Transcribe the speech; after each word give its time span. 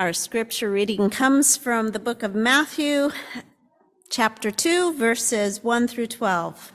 Our 0.00 0.12
scripture 0.12 0.72
reading 0.72 1.08
comes 1.08 1.56
from 1.56 1.90
the 1.90 2.00
book 2.00 2.24
of 2.24 2.34
Matthew, 2.34 3.10
chapter 4.10 4.50
2, 4.50 4.94
verses 4.94 5.62
1 5.62 5.86
through 5.86 6.08
12. 6.08 6.72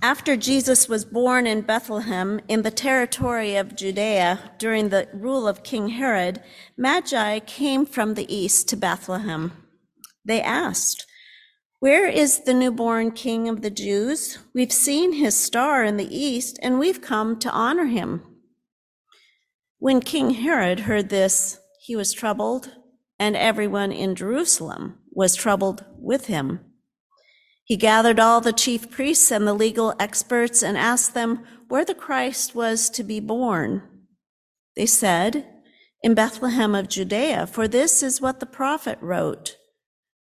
After 0.00 0.34
Jesus 0.34 0.88
was 0.88 1.04
born 1.04 1.46
in 1.46 1.60
Bethlehem 1.60 2.40
in 2.48 2.62
the 2.62 2.70
territory 2.70 3.54
of 3.54 3.76
Judea 3.76 4.52
during 4.58 4.88
the 4.88 5.06
rule 5.12 5.46
of 5.46 5.62
King 5.62 5.88
Herod, 5.88 6.42
Magi 6.74 7.40
came 7.40 7.84
from 7.84 8.14
the 8.14 8.34
east 8.34 8.66
to 8.70 8.76
Bethlehem. 8.76 9.52
They 10.24 10.40
asked, 10.40 11.04
Where 11.80 12.08
is 12.08 12.44
the 12.44 12.54
newborn 12.54 13.10
King 13.10 13.46
of 13.46 13.60
the 13.60 13.68
Jews? 13.68 14.38
We've 14.54 14.72
seen 14.72 15.12
his 15.12 15.36
star 15.36 15.84
in 15.84 15.98
the 15.98 16.16
east, 16.16 16.58
and 16.62 16.78
we've 16.78 17.02
come 17.02 17.38
to 17.40 17.50
honor 17.50 17.86
him. 17.88 18.33
When 19.84 20.00
King 20.00 20.30
Herod 20.30 20.80
heard 20.80 21.10
this, 21.10 21.60
he 21.78 21.94
was 21.94 22.14
troubled, 22.14 22.70
and 23.18 23.36
everyone 23.36 23.92
in 23.92 24.14
Jerusalem 24.14 25.00
was 25.12 25.34
troubled 25.34 25.84
with 25.98 26.24
him. 26.24 26.60
He 27.64 27.76
gathered 27.76 28.18
all 28.18 28.40
the 28.40 28.54
chief 28.54 28.90
priests 28.90 29.30
and 29.30 29.46
the 29.46 29.52
legal 29.52 29.92
experts 30.00 30.62
and 30.62 30.78
asked 30.78 31.12
them 31.12 31.44
where 31.68 31.84
the 31.84 31.94
Christ 31.94 32.54
was 32.54 32.88
to 32.88 33.02
be 33.04 33.20
born. 33.20 33.82
They 34.74 34.86
said, 34.86 35.46
In 36.02 36.14
Bethlehem 36.14 36.74
of 36.74 36.88
Judea, 36.88 37.46
for 37.46 37.68
this 37.68 38.02
is 38.02 38.22
what 38.22 38.40
the 38.40 38.46
prophet 38.46 38.96
wrote. 39.02 39.58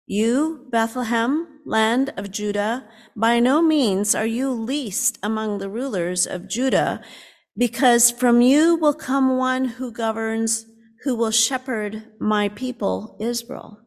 You, 0.07 0.68
Bethlehem, 0.71 1.60
land 1.66 2.13
of 2.16 2.32
Judah, 2.32 2.88
by 3.13 3.41
no 3.41 3.62
means 3.62 4.16
are 4.16 4.26
you 4.26 4.52
least 4.52 5.20
among 5.21 5.57
the 5.57 5.70
rulers 5.70 6.26
of 6.26 6.48
Judah 6.48 7.02
because 7.60 8.10
from 8.10 8.40
you 8.40 8.77
will 8.77 8.93
come 8.93 9.38
one 9.38 9.65
who 9.65 9.91
governs, 9.91 10.65
who 11.04 11.13
will 11.13 11.29
shepherd 11.29 12.04
my 12.18 12.48
people 12.48 13.18
Israel. 13.20 13.82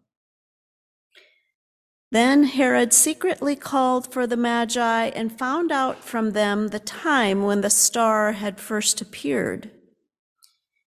Then 2.10 2.44
Herod 2.44 2.92
secretly 2.92 3.56
called 3.56 4.12
for 4.12 4.26
the 4.26 4.36
Magi 4.36 5.06
and 5.06 5.36
found 5.36 5.72
out 5.72 6.04
from 6.04 6.32
them 6.32 6.68
the 6.68 6.78
time 6.78 7.44
when 7.44 7.62
the 7.62 7.70
star 7.70 8.32
had 8.32 8.60
first 8.60 9.00
appeared. 9.00 9.70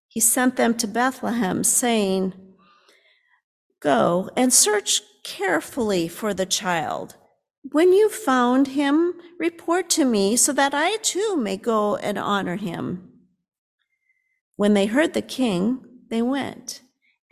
He 0.07 0.19
sent 0.19 0.55
them 0.55 0.75
to 0.75 0.87
Bethlehem, 0.87 1.63
saying, 1.63 2.33
Go 3.79 4.29
and 4.37 4.53
search 4.53 5.01
carefully 5.23 6.07
for 6.07 6.35
the 6.35 6.45
child. 6.45 7.15
When 7.71 7.93
you 7.93 8.09
found 8.09 8.67
him, 8.69 9.13
report 9.39 9.89
to 9.91 10.05
me 10.05 10.35
so 10.35 10.53
that 10.53 10.73
I 10.73 10.97
too 10.97 11.35
may 11.35 11.57
go 11.57 11.95
and 11.95 12.17
honor 12.17 12.57
him. 12.57 13.11
When 14.55 14.75
they 14.75 14.85
heard 14.85 15.13
the 15.13 15.21
king, 15.21 15.83
they 16.09 16.21
went. 16.21 16.81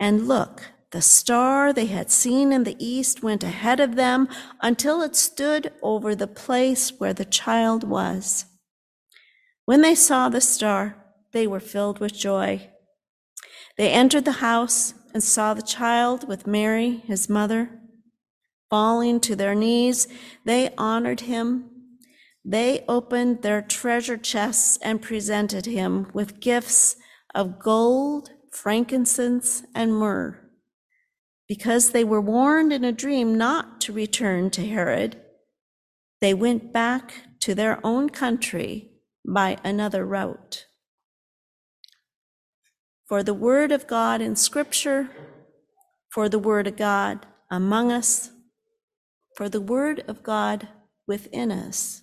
And 0.00 0.26
look, 0.26 0.72
the 0.90 1.00
star 1.00 1.72
they 1.72 1.86
had 1.86 2.10
seen 2.10 2.52
in 2.52 2.64
the 2.64 2.76
east 2.84 3.22
went 3.22 3.44
ahead 3.44 3.78
of 3.78 3.94
them 3.94 4.28
until 4.60 5.02
it 5.02 5.14
stood 5.14 5.72
over 5.82 6.14
the 6.14 6.26
place 6.26 6.92
where 6.98 7.14
the 7.14 7.24
child 7.24 7.84
was. 7.84 8.46
When 9.66 9.82
they 9.82 9.94
saw 9.94 10.28
the 10.28 10.40
star, 10.40 10.96
they 11.32 11.46
were 11.46 11.60
filled 11.60 12.00
with 12.00 12.12
joy. 12.12 12.70
They 13.76 13.90
entered 13.90 14.24
the 14.24 14.32
house 14.32 14.94
and 15.12 15.22
saw 15.22 15.54
the 15.54 15.62
child 15.62 16.28
with 16.28 16.46
Mary, 16.46 17.02
his 17.06 17.28
mother. 17.28 17.70
Falling 18.74 19.20
to 19.20 19.36
their 19.36 19.54
knees, 19.54 20.08
they 20.44 20.74
honored 20.76 21.20
him. 21.20 21.70
They 22.44 22.84
opened 22.88 23.42
their 23.42 23.62
treasure 23.62 24.16
chests 24.16 24.80
and 24.82 25.00
presented 25.00 25.64
him 25.64 26.10
with 26.12 26.40
gifts 26.40 26.96
of 27.36 27.60
gold, 27.60 28.30
frankincense, 28.50 29.62
and 29.76 29.94
myrrh. 29.94 30.40
Because 31.46 31.90
they 31.90 32.02
were 32.02 32.20
warned 32.20 32.72
in 32.72 32.82
a 32.82 32.90
dream 32.90 33.38
not 33.38 33.80
to 33.82 33.92
return 33.92 34.50
to 34.50 34.66
Herod, 34.66 35.22
they 36.20 36.34
went 36.34 36.72
back 36.72 37.14
to 37.42 37.54
their 37.54 37.78
own 37.86 38.10
country 38.10 38.90
by 39.24 39.56
another 39.62 40.04
route. 40.04 40.66
For 43.06 43.22
the 43.22 43.34
word 43.34 43.70
of 43.70 43.86
God 43.86 44.20
in 44.20 44.34
Scripture, 44.34 45.10
for 46.10 46.28
the 46.28 46.40
word 46.40 46.66
of 46.66 46.74
God 46.74 47.24
among 47.48 47.92
us, 47.92 48.32
for 49.34 49.48
the 49.48 49.60
word 49.60 50.04
of 50.06 50.22
God 50.22 50.68
within 51.06 51.50
us. 51.50 52.02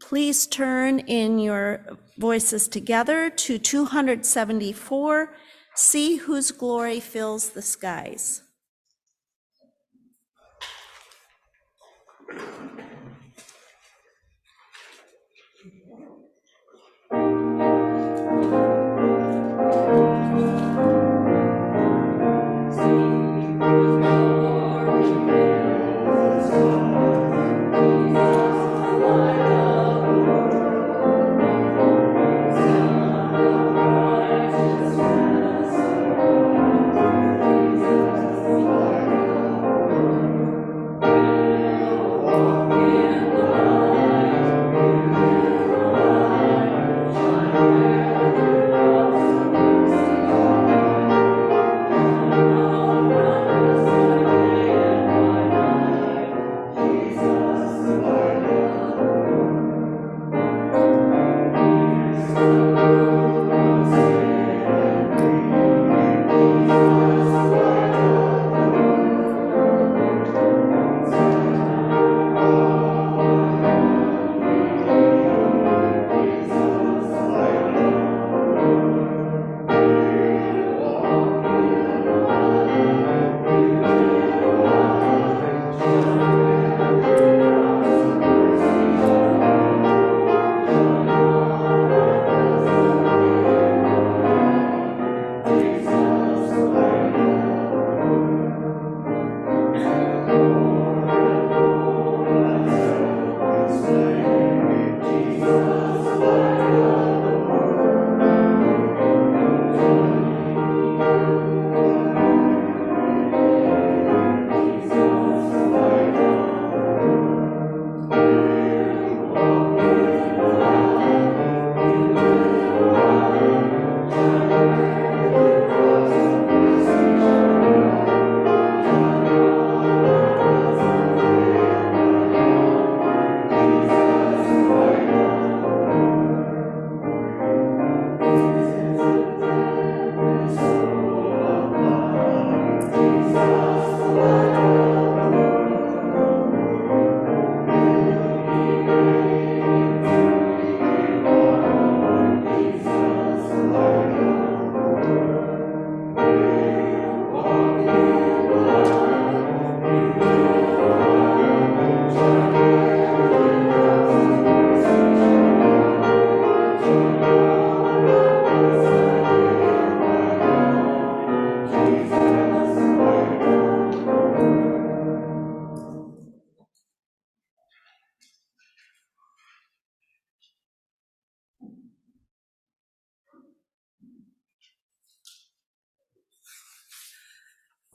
Please 0.00 0.46
turn 0.46 0.98
in 1.00 1.38
your 1.38 1.98
voices 2.18 2.66
together 2.66 3.30
to 3.30 3.58
274. 3.58 5.34
See 5.76 6.16
whose 6.16 6.50
glory 6.50 6.98
fills 6.98 7.50
the 7.50 7.62
skies. 7.62 8.42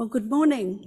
Well, 0.06 0.12
good 0.12 0.30
morning. 0.30 0.86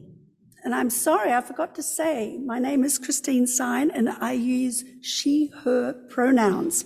And 0.63 0.73
I'm 0.73 0.91
sorry, 0.91 1.33
I 1.33 1.41
forgot 1.41 1.75
to 1.75 1.83
say, 1.83 2.39
my 2.39 2.61
name 2.61 2.85
is 2.85 2.99
Christine 2.99 3.49
Sine 3.49 3.91
and 3.91 4.09
I 4.09 4.31
use 4.31 4.85
she, 5.03 5.51
her 5.65 5.93
pronouns. 6.09 6.85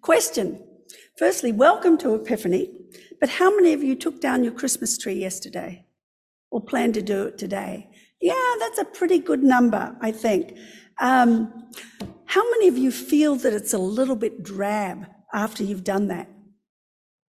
Question. 0.00 0.60
Firstly, 1.16 1.52
welcome 1.52 1.96
to 1.98 2.16
Epiphany, 2.16 2.72
but 3.20 3.28
how 3.28 3.54
many 3.54 3.72
of 3.72 3.84
you 3.84 3.94
took 3.94 4.20
down 4.20 4.42
your 4.42 4.52
Christmas 4.52 4.98
tree 4.98 5.14
yesterday 5.14 5.86
or 6.50 6.60
plan 6.60 6.92
to 6.94 7.02
do 7.02 7.28
it 7.28 7.38
today? 7.38 7.88
Yeah, 8.20 8.54
that's 8.58 8.78
a 8.78 8.84
pretty 8.84 9.20
good 9.20 9.44
number, 9.44 9.96
I 10.00 10.10
think. 10.10 10.58
Um, 10.98 11.70
how 12.24 12.42
many 12.50 12.66
of 12.66 12.76
you 12.76 12.90
feel 12.90 13.36
that 13.36 13.52
it's 13.52 13.72
a 13.72 13.78
little 13.78 14.16
bit 14.16 14.42
drab 14.42 15.06
after 15.32 15.62
you've 15.62 15.84
done 15.84 16.08
that? 16.08 16.28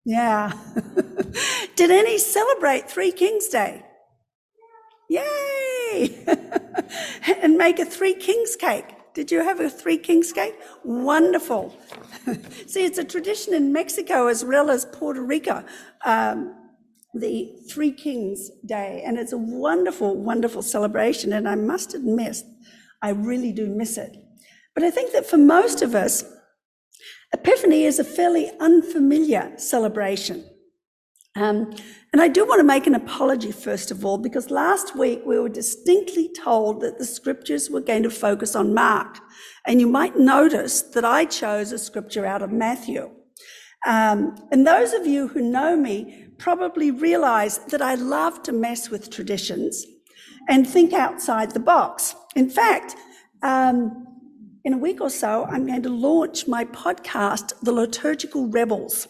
Yeah. 0.04 0.52
Did 1.80 1.90
any 1.90 2.18
celebrate 2.18 2.90
Three 2.90 3.10
Kings 3.10 3.48
Day? 3.48 3.82
Yay! 5.08 6.26
and 7.42 7.56
make 7.56 7.78
a 7.78 7.86
Three 7.86 8.12
Kings 8.12 8.54
cake. 8.54 8.84
Did 9.14 9.30
you 9.30 9.42
have 9.42 9.60
a 9.60 9.70
Three 9.70 9.96
Kings 9.96 10.30
cake? 10.30 10.56
Wonderful. 10.84 11.74
See, 12.66 12.84
it's 12.84 12.98
a 12.98 13.04
tradition 13.04 13.54
in 13.54 13.72
Mexico 13.72 14.26
as 14.26 14.44
well 14.44 14.70
as 14.70 14.84
Puerto 14.84 15.22
Rico, 15.22 15.64
um, 16.04 16.54
the 17.14 17.50
Three 17.70 17.92
Kings 17.92 18.50
Day. 18.66 19.02
And 19.06 19.16
it's 19.16 19.32
a 19.32 19.38
wonderful, 19.38 20.18
wonderful 20.18 20.60
celebration. 20.60 21.32
And 21.32 21.48
I 21.48 21.54
must 21.54 21.94
admit, 21.94 22.42
I 23.00 23.08
really 23.08 23.52
do 23.52 23.66
miss 23.66 23.96
it. 23.96 24.18
But 24.74 24.84
I 24.84 24.90
think 24.90 25.12
that 25.12 25.24
for 25.24 25.38
most 25.38 25.80
of 25.80 25.94
us, 25.94 26.24
Epiphany 27.32 27.84
is 27.84 27.98
a 27.98 28.04
fairly 28.04 28.50
unfamiliar 28.60 29.54
celebration. 29.56 30.44
Um, 31.36 31.72
and 32.12 32.20
I 32.20 32.26
do 32.28 32.44
want 32.44 32.58
to 32.58 32.64
make 32.64 32.86
an 32.86 32.94
apology, 32.94 33.52
first 33.52 33.90
of 33.90 34.04
all, 34.04 34.18
because 34.18 34.50
last 34.50 34.96
week 34.96 35.22
we 35.24 35.38
were 35.38 35.48
distinctly 35.48 36.28
told 36.28 36.80
that 36.80 36.98
the 36.98 37.04
scriptures 37.04 37.70
were 37.70 37.80
going 37.80 38.02
to 38.02 38.10
focus 38.10 38.56
on 38.56 38.74
Mark. 38.74 39.18
And 39.66 39.80
you 39.80 39.86
might 39.86 40.18
notice 40.18 40.82
that 40.82 41.04
I 41.04 41.24
chose 41.24 41.70
a 41.70 41.78
scripture 41.78 42.26
out 42.26 42.42
of 42.42 42.50
Matthew. 42.50 43.10
Um, 43.86 44.34
and 44.50 44.66
those 44.66 44.92
of 44.92 45.06
you 45.06 45.28
who 45.28 45.40
know 45.40 45.76
me 45.76 46.26
probably 46.38 46.90
realize 46.90 47.58
that 47.58 47.80
I 47.80 47.94
love 47.94 48.42
to 48.42 48.52
mess 48.52 48.90
with 48.90 49.10
traditions 49.10 49.86
and 50.48 50.66
think 50.66 50.92
outside 50.92 51.52
the 51.52 51.60
box. 51.60 52.14
In 52.34 52.50
fact, 52.50 52.96
um, 53.42 54.06
in 54.64 54.74
a 54.74 54.78
week 54.78 55.00
or 55.00 55.10
so, 55.10 55.44
I'm 55.44 55.66
going 55.66 55.82
to 55.82 55.88
launch 55.88 56.46
my 56.48 56.64
podcast, 56.64 57.52
The 57.62 57.72
Liturgical 57.72 58.48
Rebels. 58.48 59.08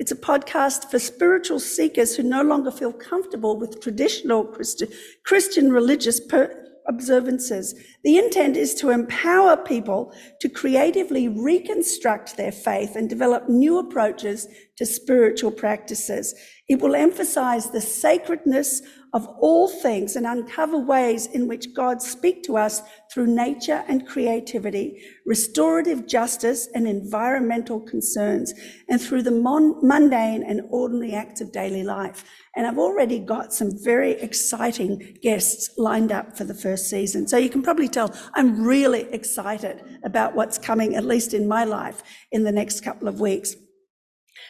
It's 0.00 0.10
a 0.10 0.16
podcast 0.16 0.90
for 0.90 0.98
spiritual 0.98 1.60
seekers 1.60 2.16
who 2.16 2.24
no 2.24 2.42
longer 2.42 2.72
feel 2.72 2.92
comfortable 2.92 3.58
with 3.58 3.80
traditional 3.80 4.44
Christi- 4.44 4.88
Christian 5.24 5.72
religious 5.72 6.18
per- 6.18 6.64
observances. 6.88 7.74
The 8.02 8.18
intent 8.18 8.56
is 8.56 8.74
to 8.76 8.90
empower 8.90 9.56
people 9.56 10.12
to 10.40 10.48
creatively 10.48 11.28
reconstruct 11.28 12.36
their 12.36 12.52
faith 12.52 12.96
and 12.96 13.08
develop 13.08 13.48
new 13.48 13.78
approaches 13.78 14.48
to 14.76 14.84
spiritual 14.84 15.52
practices. 15.52 16.34
It 16.66 16.80
will 16.80 16.94
emphasize 16.94 17.70
the 17.70 17.80
sacredness 17.80 18.80
of 19.12 19.28
all 19.38 19.68
things 19.68 20.16
and 20.16 20.26
uncover 20.26 20.78
ways 20.78 21.26
in 21.26 21.46
which 21.46 21.74
God 21.74 22.00
speaks 22.00 22.46
to 22.46 22.56
us 22.56 22.80
through 23.12 23.26
nature 23.26 23.84
and 23.86 24.08
creativity, 24.08 24.98
restorative 25.26 26.06
justice 26.06 26.68
and 26.74 26.88
environmental 26.88 27.80
concerns, 27.80 28.54
and 28.88 29.00
through 29.00 29.22
the 29.22 29.30
mon- 29.30 29.76
mundane 29.86 30.42
and 30.42 30.62
ordinary 30.70 31.12
acts 31.12 31.42
of 31.42 31.52
daily 31.52 31.82
life. 31.82 32.24
And 32.56 32.66
I've 32.66 32.78
already 32.78 33.18
got 33.18 33.52
some 33.52 33.70
very 33.84 34.12
exciting 34.12 35.18
guests 35.22 35.70
lined 35.76 36.12
up 36.12 36.36
for 36.36 36.44
the 36.44 36.54
first 36.54 36.88
season. 36.88 37.28
So 37.28 37.36
you 37.36 37.50
can 37.50 37.62
probably 37.62 37.88
tell 37.88 38.12
I'm 38.32 38.64
really 38.64 39.02
excited 39.12 40.00
about 40.02 40.34
what's 40.34 40.56
coming, 40.56 40.96
at 40.96 41.04
least 41.04 41.34
in 41.34 41.46
my 41.46 41.64
life, 41.64 42.02
in 42.32 42.42
the 42.42 42.52
next 42.52 42.80
couple 42.80 43.06
of 43.06 43.20
weeks. 43.20 43.54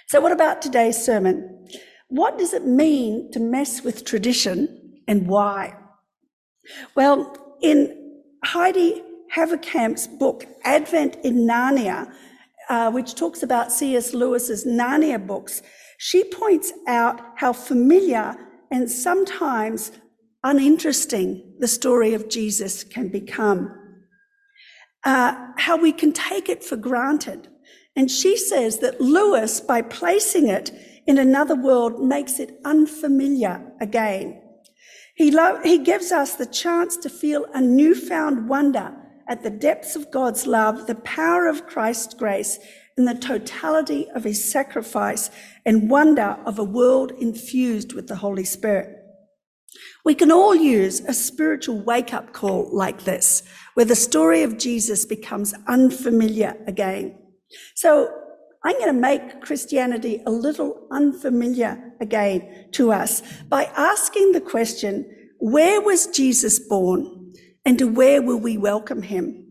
So 0.08 0.20
what 0.20 0.32
about 0.32 0.62
today's 0.62 0.96
sermon? 0.96 1.66
What 2.14 2.38
does 2.38 2.54
it 2.54 2.64
mean 2.64 3.32
to 3.32 3.40
mess 3.40 3.82
with 3.82 4.04
tradition 4.04 5.00
and 5.08 5.26
why? 5.26 5.74
Well, 6.94 7.56
in 7.60 8.22
Heidi 8.44 9.02
Haverkamp's 9.34 10.06
book, 10.06 10.46
Advent 10.62 11.16
in 11.24 11.38
Narnia, 11.38 12.14
uh, 12.70 12.92
which 12.92 13.16
talks 13.16 13.42
about 13.42 13.72
C.S. 13.72 14.14
Lewis's 14.14 14.64
Narnia 14.64 15.26
books, 15.26 15.60
she 15.98 16.22
points 16.22 16.72
out 16.86 17.20
how 17.34 17.52
familiar 17.52 18.36
and 18.70 18.88
sometimes 18.88 19.90
uninteresting 20.44 21.56
the 21.58 21.66
story 21.66 22.14
of 22.14 22.28
Jesus 22.28 22.84
can 22.84 23.08
become. 23.08 23.76
Uh, 25.02 25.34
how 25.58 25.76
we 25.76 25.90
can 25.90 26.12
take 26.12 26.48
it 26.48 26.62
for 26.62 26.76
granted. 26.76 27.48
And 27.96 28.08
she 28.08 28.36
says 28.36 28.78
that 28.78 29.00
Lewis, 29.00 29.60
by 29.60 29.82
placing 29.82 30.46
it 30.46 30.70
in 31.06 31.18
another 31.18 31.54
world 31.54 32.02
makes 32.02 32.38
it 32.38 32.60
unfamiliar 32.64 33.72
again. 33.80 34.40
He, 35.14 35.30
lo- 35.30 35.60
he 35.62 35.78
gives 35.78 36.10
us 36.10 36.34
the 36.34 36.46
chance 36.46 36.96
to 36.98 37.08
feel 37.08 37.46
a 37.54 37.60
newfound 37.60 38.48
wonder 38.48 38.94
at 39.28 39.42
the 39.42 39.50
depths 39.50 39.96
of 39.96 40.10
God's 40.10 40.46
love, 40.46 40.86
the 40.86 40.96
power 40.96 41.46
of 41.46 41.66
Christ's 41.66 42.14
grace, 42.14 42.58
and 42.96 43.08
the 43.08 43.14
totality 43.14 44.08
of 44.14 44.24
his 44.24 44.50
sacrifice, 44.52 45.30
and 45.64 45.90
wonder 45.90 46.38
of 46.44 46.58
a 46.58 46.64
world 46.64 47.12
infused 47.12 47.92
with 47.92 48.06
the 48.06 48.16
Holy 48.16 48.44
Spirit. 48.44 49.00
We 50.04 50.14
can 50.14 50.30
all 50.30 50.54
use 50.54 51.00
a 51.00 51.14
spiritual 51.14 51.80
wake 51.80 52.12
up 52.12 52.32
call 52.32 52.68
like 52.72 53.04
this, 53.04 53.42
where 53.74 53.86
the 53.86 53.96
story 53.96 54.42
of 54.42 54.58
Jesus 54.58 55.04
becomes 55.04 55.54
unfamiliar 55.66 56.56
again. 56.66 57.16
So 57.74 58.12
I'm 58.64 58.78
going 58.78 58.94
to 58.94 59.00
make 59.00 59.42
Christianity 59.42 60.22
a 60.26 60.30
little 60.30 60.86
unfamiliar 60.90 61.92
again 62.00 62.68
to 62.72 62.92
us 62.92 63.22
by 63.48 63.64
asking 63.76 64.32
the 64.32 64.40
question, 64.40 65.04
where 65.38 65.82
was 65.82 66.06
Jesus 66.06 66.58
born 66.58 67.34
and 67.66 67.78
to 67.78 67.86
where 67.86 68.22
will 68.22 68.38
we 68.38 68.56
welcome 68.56 69.02
him? 69.02 69.46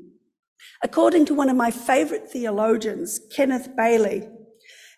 According 0.84 1.26
to 1.26 1.36
one 1.36 1.50
of 1.50 1.56
my 1.56 1.70
favorite 1.70 2.28
theologians, 2.30 3.20
Kenneth 3.36 3.70
Bailey, 3.78 4.28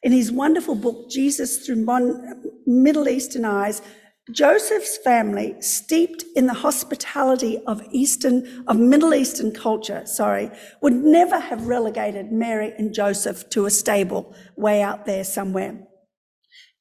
in 0.01 0.13
his 0.13 0.31
wonderful 0.31 0.75
book, 0.75 1.09
Jesus 1.09 1.65
Through 1.65 1.85
Middle 2.65 3.09
Eastern 3.09 3.43
Eyes, 3.43 3.81
Joseph's 4.31 4.97
family, 4.97 5.55
steeped 5.61 6.23
in 6.35 6.47
the 6.47 6.53
hospitality 6.53 7.59
of 7.67 7.83
Eastern, 7.91 8.65
of 8.67 8.77
Middle 8.77 9.13
Eastern 9.13 9.51
culture, 9.51 10.03
sorry, 10.05 10.49
would 10.81 10.93
never 10.93 11.39
have 11.39 11.67
relegated 11.67 12.31
Mary 12.31 12.73
and 12.77 12.91
Joseph 12.91 13.47
to 13.51 13.65
a 13.65 13.69
stable 13.69 14.35
way 14.55 14.81
out 14.81 15.05
there 15.05 15.23
somewhere. 15.23 15.77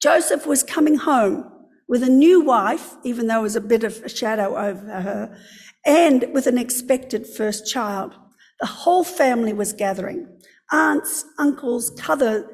Joseph 0.02 0.46
was 0.46 0.62
coming 0.62 0.96
home 0.96 1.50
with 1.86 2.02
a 2.02 2.08
new 2.08 2.40
wife, 2.40 2.94
even 3.04 3.26
though 3.26 3.40
it 3.40 3.42
was 3.42 3.56
a 3.56 3.60
bit 3.60 3.84
of 3.84 4.02
a 4.02 4.08
shadow 4.08 4.56
over 4.56 4.80
her, 4.80 5.38
and 5.84 6.24
with 6.32 6.46
an 6.46 6.56
expected 6.56 7.26
first 7.26 7.70
child. 7.70 8.14
The 8.60 8.66
whole 8.66 9.04
family 9.04 9.52
was 9.52 9.74
gathering. 9.74 10.28
Aunts, 10.72 11.26
uncles, 11.38 11.90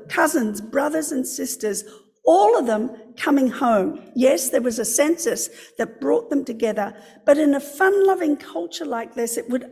cousins, 0.09 0.61
brothers 0.61 1.13
and 1.13 1.25
sisters, 1.25 1.85
all 2.31 2.57
of 2.57 2.67
them 2.67 2.97
coming 3.17 3.49
home. 3.49 4.01
Yes, 4.15 4.51
there 4.51 4.63
was 4.63 4.79
a 4.79 4.85
census 4.85 5.51
that 5.79 6.01
brought 6.01 6.31
them 6.31 6.45
together, 6.45 6.95
but 7.27 7.39
in 7.39 7.55
a 7.55 7.61
fun 7.61 8.07
loving 8.07 8.37
culture 8.37 8.85
like 8.85 9.17
this, 9.17 9.37
it 9.37 9.51
would 9.51 9.69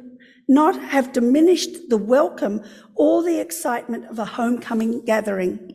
not 0.48 0.76
have 0.82 1.12
diminished 1.12 1.88
the 1.88 1.96
welcome 1.96 2.60
or 2.96 3.22
the 3.22 3.38
excitement 3.40 4.06
of 4.06 4.18
a 4.18 4.24
homecoming 4.24 5.04
gathering. 5.04 5.72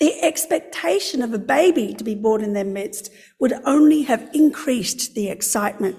The 0.00 0.18
expectation 0.22 1.20
of 1.20 1.34
a 1.34 1.38
baby 1.38 1.92
to 1.92 2.04
be 2.04 2.14
born 2.14 2.42
in 2.42 2.54
their 2.54 2.64
midst 2.64 3.12
would 3.38 3.52
only 3.66 4.00
have 4.04 4.30
increased 4.32 5.14
the 5.14 5.28
excitement. 5.28 5.96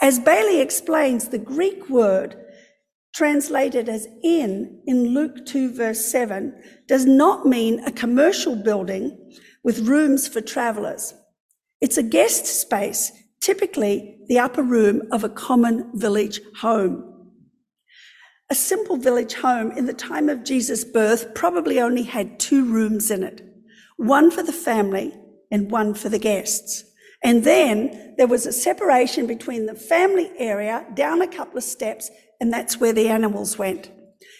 As 0.00 0.20
Bailey 0.20 0.60
explains, 0.60 1.28
the 1.28 1.38
Greek 1.38 1.90
word 1.90 2.36
translated 3.18 3.88
as 3.88 4.06
in 4.22 4.80
in 4.86 5.12
Luke 5.12 5.44
2 5.44 5.74
verse 5.74 6.04
7 6.04 6.54
does 6.86 7.04
not 7.04 7.44
mean 7.44 7.80
a 7.80 7.90
commercial 7.90 8.54
building 8.54 9.18
with 9.64 9.88
rooms 9.88 10.28
for 10.28 10.40
travelers. 10.40 11.14
It's 11.80 11.98
a 11.98 12.04
guest 12.04 12.46
space, 12.46 13.10
typically 13.40 14.20
the 14.28 14.38
upper 14.38 14.62
room 14.62 15.02
of 15.10 15.24
a 15.24 15.28
common 15.28 15.90
village 15.94 16.40
home. 16.60 17.32
A 18.50 18.54
simple 18.54 18.96
village 18.96 19.34
home 19.34 19.72
in 19.72 19.86
the 19.86 19.92
time 19.92 20.28
of 20.28 20.44
Jesus' 20.44 20.84
birth 20.84 21.34
probably 21.34 21.80
only 21.80 22.04
had 22.04 22.38
two 22.38 22.64
rooms 22.64 23.10
in 23.10 23.24
it, 23.24 23.44
one 23.96 24.30
for 24.30 24.44
the 24.44 24.52
family 24.52 25.12
and 25.50 25.72
one 25.72 25.92
for 25.92 26.08
the 26.08 26.20
guests. 26.20 26.84
And 27.24 27.42
then 27.42 28.14
there 28.16 28.28
was 28.28 28.46
a 28.46 28.52
separation 28.52 29.26
between 29.26 29.66
the 29.66 29.74
family 29.74 30.30
area 30.38 30.86
down 30.94 31.20
a 31.20 31.26
couple 31.26 31.58
of 31.58 31.64
steps, 31.64 32.12
and 32.40 32.52
that's 32.52 32.78
where 32.78 32.92
the 32.92 33.08
animals 33.08 33.58
went. 33.58 33.90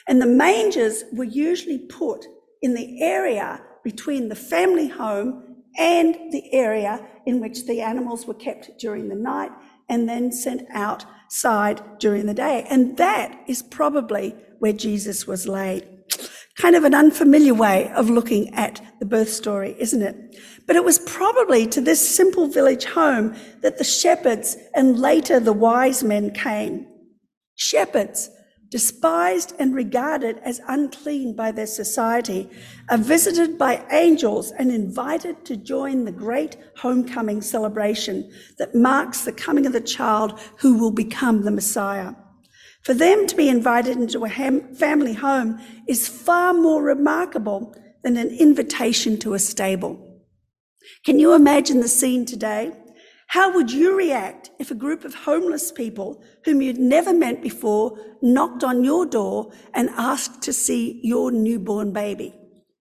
And 0.07 0.23
the 0.23 0.26
mangers 0.26 1.05
were 1.12 1.25
usually 1.25 1.78
put 1.78 2.26
in 2.62 2.75
the 2.75 3.02
area 3.02 3.61
between 3.85 4.28
the 4.28 4.35
family 4.35 4.88
home 4.88 5.57
and 5.76 6.14
the 6.33 6.52
area 6.52 7.07
in 7.26 7.40
which 7.40 7.67
the 7.67 7.81
animals 7.81 8.26
were 8.26 8.35
kept 8.35 8.71
during 8.78 9.09
the 9.09 9.14
night 9.14 9.50
and 9.88 10.09
then 10.09 10.33
sent 10.33 10.67
outside 10.73 11.81
during 11.99 12.26
the 12.26 12.35
day. 12.35 12.67
And 12.71 12.97
that 12.97 13.38
is 13.47 13.62
probably 13.62 14.35
where 14.59 14.73
Jesus 14.73 15.26
was 15.26 15.47
laid. 15.47 15.87
Kind 16.57 16.75
of 16.75 16.85
an 16.85 16.95
unfamiliar 16.95 17.55
way 17.55 17.90
of 17.93 18.11
looking 18.11 18.52
at 18.55 18.81
the 18.99 19.07
birth 19.07 19.28
story, 19.28 19.76
isn't 19.78 20.02
it? 20.02 20.37
But 20.67 20.75
it 20.75 20.85
was 20.85 20.99
probably 21.00 21.67
to 21.69 21.81
this 21.81 22.17
simple 22.17 22.49
village 22.49 22.85
home 22.85 23.37
that 23.61 23.78
the 23.78 23.85
shepherds 23.85 24.57
and 24.75 24.99
later 24.99 25.38
the 25.38 25.52
wise 25.52 26.02
men 26.02 26.33
came. 26.33 26.87
Shepherds, 27.58 28.30
despised 28.68 29.52
and 29.58 29.74
regarded 29.74 30.38
as 30.44 30.60
unclean 30.68 31.34
by 31.34 31.50
their 31.50 31.66
society, 31.66 32.48
are 32.88 32.96
visited 32.96 33.58
by 33.58 33.84
angels 33.90 34.52
and 34.52 34.70
invited 34.70 35.44
to 35.44 35.56
join 35.56 36.04
the 36.04 36.12
great 36.12 36.56
homecoming 36.76 37.42
celebration 37.42 38.32
that 38.58 38.76
marks 38.76 39.24
the 39.24 39.32
coming 39.32 39.66
of 39.66 39.72
the 39.72 39.80
child 39.80 40.38
who 40.58 40.78
will 40.78 40.92
become 40.92 41.42
the 41.42 41.50
Messiah. 41.50 42.14
For 42.84 42.94
them 42.94 43.26
to 43.26 43.34
be 43.34 43.48
invited 43.48 43.96
into 43.96 44.24
a 44.24 44.28
ham- 44.28 44.72
family 44.76 45.14
home 45.14 45.60
is 45.88 46.06
far 46.06 46.54
more 46.54 46.80
remarkable 46.80 47.74
than 48.04 48.16
an 48.16 48.30
invitation 48.30 49.18
to 49.18 49.34
a 49.34 49.40
stable. 49.40 50.22
Can 51.04 51.18
you 51.18 51.34
imagine 51.34 51.80
the 51.80 51.88
scene 51.88 52.24
today? 52.24 52.72
How 53.28 53.52
would 53.54 53.70
you 53.70 53.94
react 53.94 54.50
if 54.58 54.70
a 54.70 54.75
group 54.75 55.04
of 55.04 55.14
homeless 55.14 55.70
people 55.70 56.23
whom 56.47 56.62
you'd 56.62 56.78
never 56.78 57.12
met 57.12 57.42
before 57.42 57.99
knocked 58.23 58.64
on 58.64 58.85
your 58.85 59.04
door 59.04 59.52
and 59.75 59.90
asked 59.90 60.40
to 60.42 60.52
see 60.52 60.99
your 61.02 61.30
newborn 61.30 61.92
baby? 61.92 62.35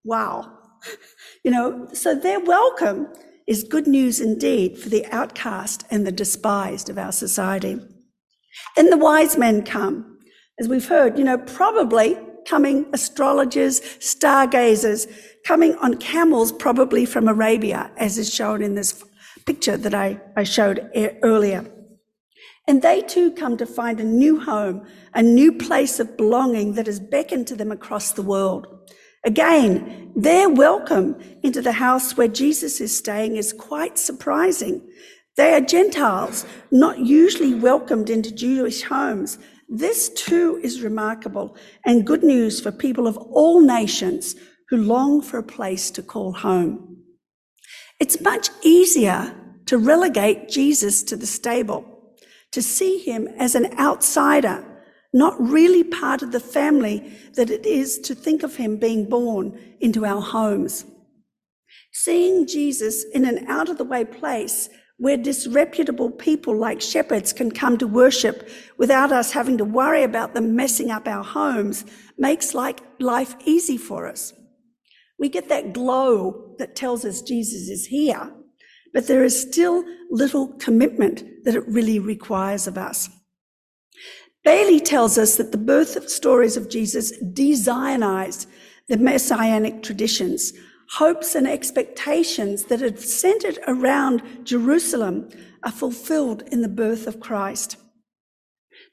Wow. 0.04 0.54
You 1.44 1.52
know, 1.52 1.88
so 1.94 2.14
their 2.14 2.42
welcome 2.42 3.08
is 3.48 3.64
good 3.64 3.88
news 3.88 4.20
indeed 4.20 4.78
for 4.78 4.90
the 4.90 5.06
outcast 5.06 5.86
and 5.90 6.06
the 6.06 6.12
despised 6.12 6.90
of 6.90 6.98
our 6.98 7.14
society. 7.14 7.80
Then 8.76 8.90
the 8.90 8.98
wise 8.98 9.38
men 9.38 9.64
come, 9.64 10.18
as 10.60 10.68
we've 10.68 10.88
heard, 10.90 11.18
you 11.18 11.24
know, 11.24 11.38
probably 11.38 12.18
coming 12.46 12.86
astrologers, 12.92 13.82
stargazers, 14.00 15.08
coming 15.46 15.76
on 15.76 15.96
camels, 15.98 16.52
probably 16.52 17.06
from 17.06 17.30
Arabia, 17.30 17.92
as 17.96 18.18
is 18.18 18.34
shown 18.34 18.62
in 18.62 18.76
this 18.76 19.06
picture 19.48 19.78
that 19.78 19.96
I, 19.96 20.20
I 20.36 20.44
showed 20.44 20.92
earlier. 21.24 21.66
And 22.68 22.82
they 22.82 23.02
too 23.02 23.32
come 23.32 23.56
to 23.58 23.66
find 23.66 24.00
a 24.00 24.04
new 24.04 24.40
home, 24.40 24.86
a 25.14 25.24
new 25.24 25.54
place 25.54 26.00
of 26.00 26.18
belonging 26.18 26.74
that 26.74 26.86
has 26.86 27.00
beckoned 27.00 27.48
to 27.48 27.56
them 27.56 27.72
across 27.72 28.12
the 28.12 28.22
world. 28.22 28.68
Again, 29.26 30.12
their 30.16 30.50
welcome 30.50 31.16
into 31.44 31.62
the 31.62 31.72
house 31.72 32.18
where 32.18 32.28
Jesus 32.28 32.82
is 32.82 32.96
staying 32.96 33.38
is 33.38 33.54
quite 33.54 33.98
surprising. 33.98 34.82
They 35.38 35.54
are 35.54 35.62
Gentiles, 35.62 36.46
not 36.72 37.00
usually 37.00 37.54
welcomed 37.54 38.10
into 38.10 38.36
Jewish 38.36 38.84
homes. 38.84 39.38
This 39.70 40.10
too 40.10 40.60
is 40.64 40.82
remarkable 40.82 41.56
and 41.86 42.08
good 42.08 42.24
news 42.24 42.60
for 42.60 42.72
people 42.72 43.08
of 43.08 43.18
all 43.18 43.62
nations 43.62 44.36
who 44.70 44.78
long 44.78 45.22
for 45.22 45.38
a 45.38 45.44
place 45.44 45.90
to 45.92 46.02
call 46.02 46.34
home. 46.34 46.87
It's 48.00 48.22
much 48.22 48.50
easier 48.62 49.34
to 49.66 49.78
relegate 49.78 50.50
Jesus 50.50 51.02
to 51.04 51.16
the 51.16 51.26
stable, 51.26 51.84
to 52.52 52.62
see 52.62 53.00
him 53.00 53.28
as 53.38 53.56
an 53.56 53.78
outsider, 53.80 54.64
not 55.14 55.40
really 55.40 55.84
part 55.84 56.22
of 56.22 56.32
the 56.32 56.40
family 56.40 57.12
that 57.34 57.50
it 57.50 57.66
is 57.66 57.98
to 58.00 58.14
think 58.14 58.44
of 58.44 58.56
him 58.56 58.78
being 58.78 59.10
born 59.10 59.58
into 59.80 60.06
our 60.06 60.22
homes. 60.22 60.86
Seeing 61.92 62.46
Jesus 62.46 63.04
in 63.04 63.26
an 63.26 63.48
out 63.48 63.70
of 63.70 63.78
the 63.78 63.84
way 63.84 64.06
place 64.06 64.70
where 64.98 65.18
disreputable 65.18 66.12
people 66.12 66.56
like 66.56 66.82
shepherds 66.82 67.34
can 67.34 67.52
come 67.52 67.78
to 67.78 67.88
worship 67.88 68.50
without 68.78 69.12
us 69.12 69.32
having 69.32 69.58
to 69.58 69.66
worry 69.66 70.04
about 70.04 70.34
them 70.34 70.56
messing 70.56 70.92
up 70.92 71.08
our 71.08 71.24
homes 71.24 71.86
makes 72.18 72.54
like 72.54 72.82
life 73.00 73.36
easy 73.46 73.78
for 73.78 74.08
us. 74.08 74.34
We 75.20 75.30
get 75.30 75.50
that 75.50 75.74
glow 75.74 76.56
that 76.60 76.76
tells 76.76 77.06
us 77.06 77.22
Jesus 77.22 77.70
is 77.70 77.88
here, 77.88 78.32
but 78.94 79.08
there 79.08 79.24
is 79.24 79.40
still 79.40 79.84
little 80.10 80.48
commitment 80.54 81.24
that 81.44 81.56
it 81.56 81.68
really 81.68 82.00
requires 82.00 82.68
of 82.68 82.78
us. 82.78 83.10
Bailey 84.44 84.80
tells 84.80 85.18
us 85.18 85.36
that 85.38 85.52
the 85.52 85.58
birth 85.58 85.96
of 85.96 86.10
stories 86.10 86.56
of 86.56 86.70
Jesus 86.70 87.12
de-Zionized 87.34 88.48
the 88.88 88.98
messianic 88.98 89.84
traditions, 89.84 90.54
hopes 90.92 91.36
and 91.36 91.48
expectations 91.48 92.66
that 92.66 92.80
had 92.80 93.00
centered 93.00 93.60
around 93.68 94.22
Jerusalem 94.44 95.30
are 95.64 95.72
fulfilled 95.72 96.44
in 96.52 96.62
the 96.62 96.70
birth 96.70 97.08
of 97.08 97.20
Christ. 97.20 97.78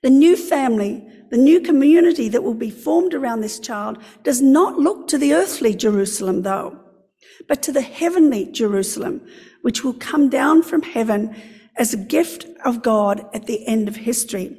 The 0.03 0.11
new 0.11 0.37
family, 0.37 1.07
the 1.35 1.41
new 1.41 1.61
community 1.61 2.29
that 2.29 2.45
will 2.45 2.55
be 2.55 2.71
formed 2.71 3.13
around 3.13 3.41
this 3.41 3.59
child 3.59 3.99
does 4.23 4.41
not 4.41 4.79
look 4.79 5.09
to 5.09 5.19
the 5.19 5.35
earthly 5.35 5.75
Jerusalem, 5.75 6.43
though, 6.43 6.79
but 7.49 7.61
to 7.65 7.73
the 7.73 7.81
heavenly 7.81 8.53
Jerusalem, 8.53 9.21
which 9.63 9.83
will 9.83 9.95
come 9.95 10.29
down 10.29 10.63
from 10.63 10.83
heaven 10.83 11.35
as 11.77 11.93
a 11.93 11.97
gift 11.97 12.47
of 12.65 12.85
God 12.85 13.27
at 13.35 13.47
the 13.47 13.67
end 13.67 13.89
of 13.89 13.97
history. 13.97 14.57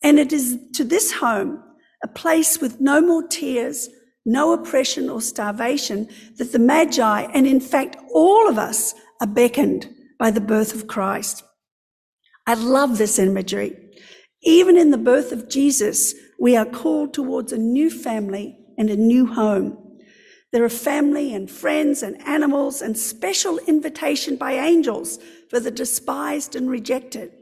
And 0.00 0.20
it 0.20 0.32
is 0.32 0.60
to 0.74 0.84
this 0.84 1.10
home, 1.10 1.60
a 2.04 2.06
place 2.06 2.60
with 2.60 2.80
no 2.80 3.00
more 3.00 3.26
tears, 3.26 3.88
no 4.24 4.52
oppression 4.52 5.10
or 5.10 5.20
starvation, 5.20 6.08
that 6.36 6.52
the 6.52 6.60
Magi, 6.60 7.22
and 7.34 7.48
in 7.48 7.58
fact 7.58 7.96
all 8.14 8.48
of 8.48 8.58
us, 8.58 8.94
are 9.20 9.26
beckoned 9.26 9.92
by 10.20 10.30
the 10.30 10.40
birth 10.40 10.72
of 10.72 10.86
Christ. 10.86 11.42
I 12.46 12.54
love 12.54 12.98
this 12.98 13.18
imagery. 13.18 13.81
Even 14.42 14.76
in 14.76 14.90
the 14.90 14.98
birth 14.98 15.30
of 15.32 15.48
Jesus, 15.48 16.14
we 16.38 16.56
are 16.56 16.66
called 16.66 17.14
towards 17.14 17.52
a 17.52 17.58
new 17.58 17.90
family 17.90 18.58
and 18.76 18.90
a 18.90 18.96
new 18.96 19.26
home. 19.26 19.78
There 20.52 20.64
are 20.64 20.68
family 20.68 21.32
and 21.32 21.50
friends 21.50 22.02
and 22.02 22.20
animals 22.26 22.82
and 22.82 22.98
special 22.98 23.58
invitation 23.60 24.36
by 24.36 24.52
angels 24.52 25.18
for 25.48 25.60
the 25.60 25.70
despised 25.70 26.56
and 26.56 26.68
rejected, 26.68 27.32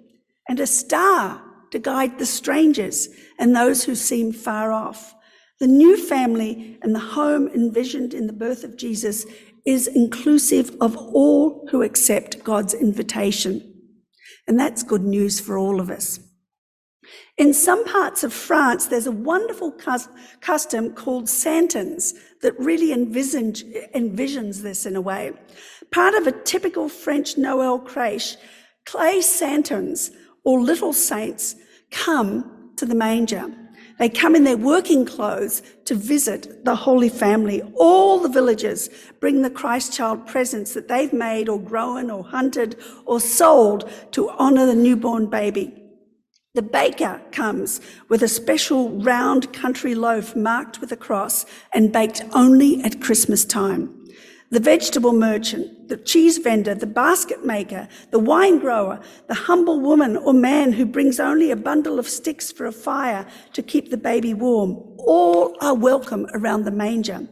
and 0.49 0.61
a 0.61 0.67
star 0.67 1.43
to 1.71 1.79
guide 1.79 2.19
the 2.19 2.27
strangers 2.27 3.09
and 3.39 3.55
those 3.55 3.85
who 3.85 3.95
seem 3.95 4.33
far 4.33 4.71
off. 4.71 5.15
The 5.59 5.67
new 5.67 5.97
family 5.97 6.79
and 6.83 6.95
the 6.95 7.01
home 7.01 7.49
envisioned 7.49 8.15
in 8.15 8.27
the 8.27 8.33
birth 8.33 8.63
of 8.63 8.77
Jesus 8.77 9.27
is 9.67 9.87
inclusive 9.89 10.77
of 10.81 10.97
all 10.97 11.67
who 11.71 11.83
accept 11.83 12.45
God's 12.45 12.75
invitation. 12.75 13.75
And 14.47 14.59
that's 14.59 14.83
good 14.83 15.03
news 15.03 15.39
for 15.41 15.59
all 15.59 15.81
of 15.81 15.91
us. 15.91 16.19
In 17.37 17.55
some 17.55 17.85
parts 17.85 18.23
of 18.23 18.33
France, 18.33 18.87
there's 18.87 19.07
a 19.07 19.13
wonderful 19.13 19.73
custom 20.41 20.93
called 20.95 21.29
Santons 21.29 22.15
that 22.43 22.59
really 22.59 22.89
envisions 22.89 24.63
this 24.63 24.87
in 24.87 24.97
a 24.97 25.01
way. 25.01 25.33
Part 25.91 26.15
of 26.15 26.27
a 26.27 26.33
typical 26.33 26.89
French 26.89 27.39
Noel 27.39 27.81
crèche, 27.81 28.37
clay 28.85 29.21
Santons 29.21 30.11
or 30.45 30.61
little 30.61 30.93
saints 30.93 31.57
come 31.91 32.73
to 32.77 32.87
the 32.87 32.95
manger. 32.95 33.53
They 33.99 34.09
come 34.09 34.35
in 34.35 34.45
their 34.45 34.57
working 34.57 35.05
clothes 35.05 35.63
to 35.85 35.95
visit 35.95 36.65
the 36.65 36.75
Holy 36.75 37.11
Family. 37.11 37.61
All 37.75 38.19
the 38.19 38.31
villagers 38.31 38.89
bring 39.21 39.43
the 39.43 39.51
Christ 39.51 39.93
child 39.93 40.27
presents 40.27 40.73
that 40.73 40.89
they've 40.89 41.13
made 41.13 41.51
or 41.51 41.61
grown 41.61 42.11
or 42.11 42.25
hunted 42.25 42.77
or 43.05 43.21
sold 43.21 43.91
to 44.13 44.31
honor 44.31 44.65
the 44.65 44.75
newborn 44.75 45.27
baby. 45.27 45.80
The 46.53 46.63
baker 46.63 47.23
comes 47.31 47.81
with 48.09 48.25
a 48.25 48.29
special 48.29 48.91
round 48.91 49.53
country 49.53 49.95
loaf 49.95 50.35
marked 50.35 50.81
with 50.81 50.91
a 50.91 50.97
cross 50.97 51.47
and 51.73 51.93
baked 51.93 52.25
only 52.33 52.83
at 52.83 53.01
Christmas 53.01 53.45
time 53.45 53.97
the 54.51 54.59
vegetable 54.59 55.13
merchant, 55.13 55.89
the 55.89 55.97
cheese 55.97 56.39
vendor, 56.39 56.75
the 56.75 56.87
basket 56.87 57.47
maker, 57.47 57.87
the 58.11 58.19
wine 58.19 58.59
grower, 58.59 59.01
the 59.29 59.35
humble 59.35 59.79
woman 59.79 60.17
or 60.17 60.33
man 60.33 60.73
who 60.73 60.85
brings 60.85 61.21
only 61.21 61.53
a 61.53 61.57
bundle 61.57 62.01
of 62.01 62.09
sticks 62.09 62.51
for 62.51 62.67
a 62.67 62.73
fire 62.73 63.25
to 63.53 63.63
keep 63.63 63.91
the 63.91 63.97
baby 63.97 64.35
warm, 64.35 64.73
all 64.99 65.57
are 65.61 65.75
welcome 65.75 66.27
around 66.35 66.65
the 66.65 66.73
manger. 66.73 67.29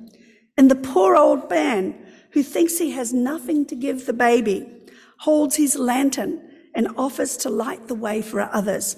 And 0.56 0.70
the 0.70 0.76
poor 0.76 1.16
old 1.16 1.50
man 1.50 2.06
who 2.30 2.44
thinks 2.44 2.78
he 2.78 2.92
has 2.92 3.12
nothing 3.12 3.66
to 3.66 3.74
give 3.74 4.06
the 4.06 4.12
baby 4.12 4.72
holds 5.18 5.56
his 5.56 5.76
lantern 5.76 6.40
and 6.72 6.86
offers 6.96 7.36
to 7.38 7.50
light 7.50 7.88
the 7.88 7.94
way 7.96 8.22
for 8.22 8.42
others. 8.42 8.96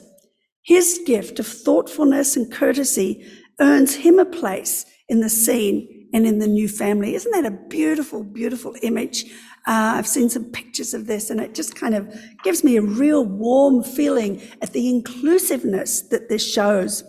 His 0.63 1.01
gift 1.07 1.39
of 1.39 1.47
thoughtfulness 1.47 2.37
and 2.37 2.53
courtesy 2.53 3.27
earns 3.61 3.95
him 3.95 4.19
a 4.19 4.25
place 4.25 4.85
in 5.09 5.21
the 5.21 5.29
scene 5.29 6.09
and 6.13 6.27
in 6.27 6.39
the 6.39 6.47
new 6.47 6.69
family. 6.69 7.15
Isn't 7.15 7.33
that 7.33 7.47
a 7.47 7.57
beautiful, 7.69 8.25
beautiful 8.25 8.75
image? 8.83 9.25
Uh, 9.67 9.95
I've 9.97 10.07
seen 10.07 10.29
some 10.29 10.45
pictures 10.45 10.95
of 10.95 11.07
this 11.07 11.31
and 11.31 11.41
it 11.41 11.55
just 11.55 11.75
kind 11.75 11.95
of 11.95 12.15
gives 12.43 12.65
me 12.65 12.77
a 12.77 12.83
real 12.83 13.25
warm 13.25 13.83
feeling 13.83 14.43
at 14.63 14.73
the 14.73 14.89
inclusiveness 14.89 16.03
that 16.09 16.29
this 16.29 16.47
shows 16.47 17.05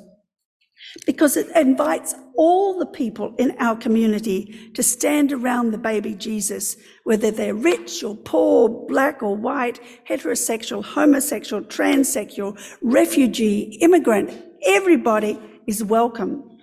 because 1.05 1.38
it 1.38 1.48
invites 1.55 2.13
all 2.41 2.79
the 2.79 2.88
people 2.88 3.36
in 3.38 3.55
our 3.60 3.75
community 3.75 4.71
to 4.74 4.81
stand 4.81 5.31
around 5.31 5.69
the 5.69 5.77
baby 5.77 6.15
Jesus, 6.15 6.75
whether 7.03 7.29
they're 7.29 7.53
rich 7.53 8.03
or 8.03 8.15
poor, 8.15 8.67
black 8.88 9.21
or 9.21 9.36
white, 9.36 9.79
heterosexual, 10.10 10.83
homosexual, 10.83 11.62
transsexual, 11.62 12.60
refugee, 12.81 13.77
immigrant, 13.79 14.43
everybody 14.65 15.39
is 15.67 15.83
welcome. 15.83 16.57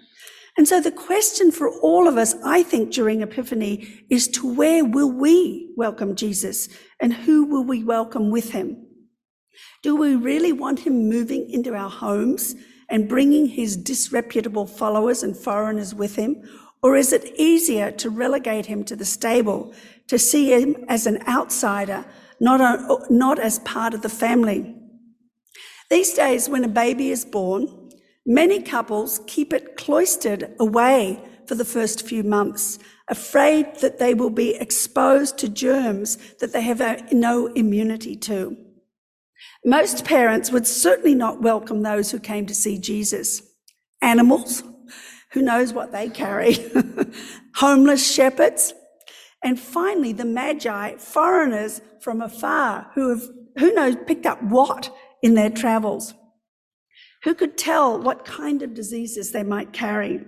And 0.56 0.66
so 0.66 0.80
the 0.80 0.90
question 0.90 1.52
for 1.52 1.70
all 1.80 2.08
of 2.08 2.16
us, 2.16 2.34
I 2.44 2.64
think, 2.64 2.90
during 2.90 3.22
Epiphany 3.22 4.04
is 4.10 4.26
to 4.30 4.52
where 4.52 4.84
will 4.84 5.12
we 5.12 5.72
welcome 5.76 6.16
Jesus 6.16 6.68
and 7.00 7.14
who 7.14 7.44
will 7.44 7.62
we 7.62 7.84
welcome 7.84 8.32
with 8.32 8.50
him? 8.50 8.84
Do 9.84 9.94
we 9.94 10.16
really 10.16 10.52
want 10.52 10.80
him 10.80 11.08
moving 11.08 11.48
into 11.48 11.72
our 11.76 11.88
homes 11.88 12.56
and 12.88 13.08
bringing 13.08 13.46
his 13.46 13.76
disreputable 13.76 14.66
followers 14.66 15.22
and 15.22 15.36
foreigners 15.36 15.94
with 15.94 16.16
him? 16.16 16.42
Or 16.82 16.96
is 16.96 17.12
it 17.12 17.32
easier 17.36 17.90
to 17.92 18.10
relegate 18.10 18.66
him 18.66 18.84
to 18.84 18.96
the 18.96 19.04
stable, 19.04 19.74
to 20.06 20.18
see 20.18 20.52
him 20.52 20.84
as 20.88 21.06
an 21.06 21.22
outsider, 21.26 22.04
not, 22.40 22.60
a, 22.60 22.98
not 23.10 23.38
as 23.38 23.58
part 23.60 23.94
of 23.94 24.02
the 24.02 24.08
family? 24.08 24.74
These 25.90 26.14
days, 26.14 26.48
when 26.48 26.64
a 26.64 26.68
baby 26.68 27.10
is 27.10 27.24
born, 27.24 27.90
many 28.24 28.62
couples 28.62 29.20
keep 29.26 29.52
it 29.52 29.76
cloistered 29.76 30.54
away 30.60 31.22
for 31.46 31.54
the 31.54 31.64
first 31.64 32.06
few 32.06 32.22
months, 32.22 32.78
afraid 33.08 33.76
that 33.80 33.98
they 33.98 34.12
will 34.12 34.30
be 34.30 34.54
exposed 34.56 35.38
to 35.38 35.48
germs 35.48 36.18
that 36.40 36.52
they 36.52 36.60
have 36.60 36.80
uh, 36.80 36.98
no 37.10 37.46
immunity 37.46 38.14
to. 38.14 38.56
Most 39.64 40.04
parents 40.04 40.50
would 40.52 40.66
certainly 40.66 41.14
not 41.14 41.42
welcome 41.42 41.82
those 41.82 42.10
who 42.10 42.18
came 42.18 42.46
to 42.46 42.54
see 42.54 42.78
Jesus. 42.78 43.42
Animals, 44.00 44.62
who 45.32 45.42
knows 45.42 45.72
what 45.72 45.92
they 45.92 46.08
carry, 46.08 46.56
homeless 47.56 48.12
shepherds, 48.12 48.72
and 49.42 49.58
finally 49.58 50.12
the 50.12 50.24
magi, 50.24 50.96
foreigners 50.96 51.80
from 52.00 52.20
afar 52.20 52.90
who 52.94 53.10
have, 53.10 53.22
who 53.58 53.72
knows, 53.74 53.96
picked 54.06 54.26
up 54.26 54.42
what 54.42 54.94
in 55.22 55.34
their 55.34 55.50
travels. 55.50 56.14
Who 57.24 57.34
could 57.34 57.58
tell 57.58 58.00
what 58.00 58.24
kind 58.24 58.62
of 58.62 58.74
diseases 58.74 59.32
they 59.32 59.42
might 59.42 59.72
carry? 59.72 60.24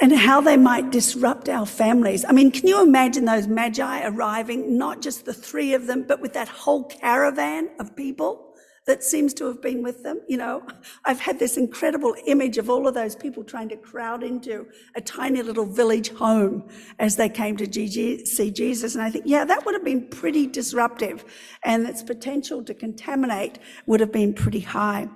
And 0.00 0.12
how 0.12 0.40
they 0.40 0.56
might 0.56 0.90
disrupt 0.90 1.48
our 1.48 1.66
families. 1.66 2.24
I 2.24 2.32
mean, 2.32 2.50
can 2.50 2.66
you 2.66 2.82
imagine 2.82 3.26
those 3.26 3.46
magi 3.46 4.06
arriving, 4.06 4.78
not 4.78 5.02
just 5.02 5.26
the 5.26 5.34
three 5.34 5.74
of 5.74 5.86
them, 5.86 6.04
but 6.08 6.20
with 6.20 6.32
that 6.32 6.48
whole 6.48 6.84
caravan 6.84 7.70
of 7.78 7.94
people 7.94 8.46
that 8.86 9.04
seems 9.04 9.34
to 9.34 9.44
have 9.46 9.60
been 9.60 9.82
with 9.82 10.02
them? 10.02 10.20
You 10.26 10.38
know, 10.38 10.66
I've 11.04 11.20
had 11.20 11.38
this 11.38 11.58
incredible 11.58 12.14
image 12.26 12.56
of 12.56 12.70
all 12.70 12.88
of 12.88 12.94
those 12.94 13.14
people 13.14 13.44
trying 13.44 13.68
to 13.68 13.76
crowd 13.76 14.22
into 14.22 14.66
a 14.94 15.02
tiny 15.02 15.42
little 15.42 15.66
village 15.66 16.08
home 16.14 16.66
as 16.98 17.16
they 17.16 17.28
came 17.28 17.58
to 17.58 18.26
see 18.26 18.50
Jesus. 18.50 18.94
And 18.94 19.04
I 19.04 19.10
think, 19.10 19.24
yeah, 19.26 19.44
that 19.44 19.66
would 19.66 19.74
have 19.74 19.84
been 19.84 20.08
pretty 20.08 20.46
disruptive 20.46 21.26
and 21.62 21.86
its 21.86 22.02
potential 22.02 22.64
to 22.64 22.72
contaminate 22.72 23.58
would 23.84 24.00
have 24.00 24.12
been 24.12 24.32
pretty 24.32 24.60
high. 24.60 25.08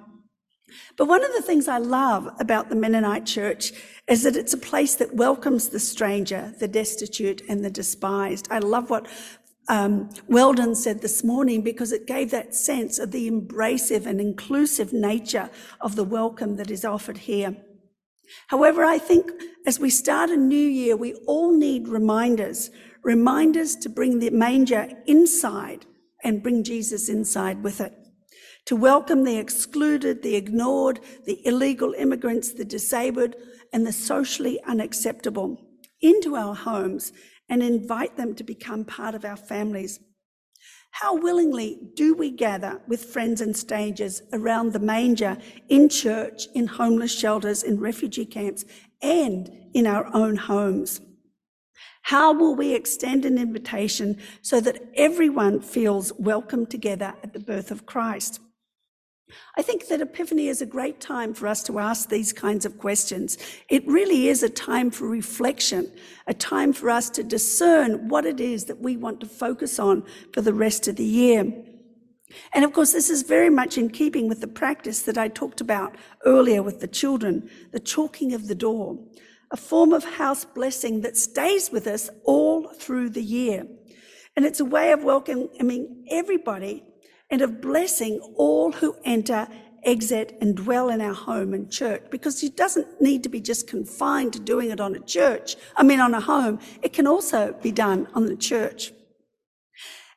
But 0.97 1.07
one 1.07 1.25
of 1.25 1.33
the 1.33 1.43
things 1.43 1.69
I 1.69 1.79
love 1.79 2.29
about 2.39 2.69
the 2.69 2.77
Mennonite 2.77 3.27
church 3.27 3.73
is 4.09 4.23
that 4.23 4.37
it's 4.37 4.53
a 4.53 4.59
place 4.59 4.95
that 4.97 5.15
welcomes 5.15 5.69
the 5.69 5.81
stranger, 5.81 6.55
the 6.59 6.69
destitute, 6.69 7.43
and 7.49 7.65
the 7.65 7.71
despised. 7.71 8.49
I 8.51 8.59
love 8.59 8.91
what 8.91 9.07
um, 9.69 10.11
Weldon 10.29 10.75
said 10.75 11.01
this 11.01 11.25
morning 11.25 11.63
because 11.63 11.93
it 11.93 12.07
gave 12.07 12.31
that 12.31 12.55
sense 12.55 12.99
of 12.99 13.11
the 13.11 13.31
embracive 13.31 14.07
and 14.07 14.21
inclusive 14.21 14.93
nature 14.93 15.51
of 15.81 15.97
the 15.97 16.05
welcome 16.05 16.57
that 16.57 16.71
is 16.71 16.85
offered 16.85 17.19
here. 17.19 17.57
However, 18.49 18.85
I 18.85 18.99
think 18.99 19.31
as 19.67 19.79
we 19.79 19.91
start 19.91 20.31
a 20.31 20.37
new 20.37 20.57
year, 20.57 20.97
we 20.97 21.15
all 21.27 21.57
need 21.57 21.89
reminders, 21.89 22.71
reminders 23.03 23.77
to 23.77 23.89
bring 23.89 24.19
the 24.19 24.31
manger 24.31 24.91
inside 25.07 25.87
and 26.23 26.43
bring 26.43 26.65
Jesus 26.65 27.09
inside 27.09 27.63
with 27.63 27.81
it 27.81 28.04
to 28.67 28.77
welcome 28.77 29.25
the 29.25 29.37
excluded, 29.37 30.23
the 30.23 30.37
ignored, 30.37 31.01
the 31.27 31.47
illegal 31.47 31.93
immigrants, 31.95 32.53
the 32.53 32.65
disabled, 32.65 33.35
and 33.73 33.87
the 33.87 33.93
socially 33.93 34.61
unacceptable 34.65 35.61
into 36.01 36.37
our 36.37 36.55
homes 36.55 37.13
and 37.49 37.63
invite 37.63 38.17
them 38.17 38.35
to 38.35 38.45
become 38.45 38.85
part 38.85 39.15
of 39.15 39.25
our 39.25 39.37
families. 39.37 40.01
How 40.93 41.17
willingly 41.17 41.79
do 41.95 42.15
we 42.15 42.31
gather 42.31 42.81
with 42.87 43.05
friends 43.05 43.41
and 43.41 43.57
strangers 43.57 44.23
around 44.33 44.73
the 44.73 44.79
manger, 44.79 45.37
in 45.69 45.89
church, 45.89 46.47
in 46.55 46.69
homeless 46.69 47.13
shelters, 47.13 47.65
in 47.65 47.81
refugee 47.81 48.25
camps, 48.25 48.65
and 49.03 49.51
in 49.75 49.89
our 49.89 50.09
own 50.15 50.37
homes? 50.37 51.01
How 52.03 52.33
will 52.33 52.55
we 52.55 52.75
extend 52.75 53.25
an 53.25 53.39
invitation 53.39 54.21
so 54.41 54.61
that 54.61 54.83
everyone 54.95 55.61
feels 55.61 56.13
welcome 56.19 56.65
together 56.65 57.15
at 57.23 57.33
the 57.33 57.41
birth 57.41 57.71
of 57.71 57.87
Christ? 57.87 58.41
I 59.57 59.63
think 59.63 59.89
that 59.89 60.01
Epiphany 60.01 60.49
is 60.49 60.61
a 60.61 60.67
great 60.67 61.01
time 61.01 61.33
for 61.33 61.47
us 61.47 61.63
to 61.65 61.79
ask 61.79 62.09
these 62.09 62.33
kinds 62.33 62.67
of 62.67 62.79
questions. 62.79 63.39
It 63.69 63.87
really 63.87 64.29
is 64.29 64.43
a 64.43 64.49
time 64.49 64.91
for 64.91 65.09
reflection, 65.09 65.91
a 66.27 66.35
time 66.35 66.73
for 66.73 66.91
us 66.91 67.09
to 67.11 67.23
discern 67.23 68.09
what 68.09 68.27
it 68.27 68.41
is 68.41 68.67
that 68.67 68.81
we 68.81 68.97
want 68.97 69.21
to 69.21 69.27
focus 69.27 69.79
on 69.79 70.05
for 70.33 70.41
the 70.41 70.53
rest 70.53 70.89
of 70.89 70.97
the 70.97 71.05
year. 71.05 71.53
And 72.53 72.65
of 72.65 72.73
course, 72.73 72.93
this 72.93 73.11
is 73.11 73.23
very 73.23 73.51
much 73.51 73.79
in 73.79 73.91
keeping 73.91 74.29
with 74.29 74.41
the 74.41 74.49
practice 74.49 75.03
that 75.03 75.17
I 75.17 75.29
talked 75.29 75.61
about 75.61 75.97
earlier 76.25 76.63
with 76.63 76.81
the 76.81 76.89
children, 76.89 77.49
the 77.73 77.81
chalking 77.81 78.35
of 78.35 78.49
the 78.49 78.55
door, 78.55 78.99
a 79.51 79.57
form 79.57 79.93
of 79.93 80.05
house 80.05 80.45
blessing 80.45 81.03
that 81.03 81.17
stays 81.17 81.71
with 81.71 81.87
us 81.87 82.11
all 82.25 82.73
through 82.75 83.11
the 83.11 83.23
year. 83.23 83.67
And 84.37 84.45
it's 84.45 84.61
a 84.61 84.65
way 84.65 84.91
of 84.91 85.05
welcoming 85.05 86.05
everybody 86.11 86.83
and 87.31 87.43
of 87.43 87.61
blessing 87.61 88.21
all 88.37 88.73
who 88.73 88.97
enter, 89.05 89.49
exit, 89.83 90.37
and 90.41 90.57
dwell 90.57 90.89
in 90.89 91.01
our 91.01 91.15
home 91.15 91.55
and 91.55 91.71
church, 91.71 92.03
because 92.11 92.43
it 92.43 92.57
doesn't 92.57 93.01
need 93.01 93.23
to 93.23 93.29
be 93.29 93.41
just 93.41 93.67
confined 93.67 94.33
to 94.33 94.39
doing 94.39 94.71
it 94.71 94.81
on 94.81 94.95
a 94.95 95.01
church, 95.01 95.57
I 95.77 95.83
mean, 95.83 96.01
on 96.01 96.15
a 96.15 96.21
home. 96.21 96.59
It 96.83 96.93
can 96.93 97.07
also 97.07 97.55
be 97.63 97.73
done 97.73 98.09
on 98.15 98.27
the 98.27 98.37
church. 98.37 98.93